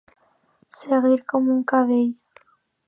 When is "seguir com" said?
0.79-1.53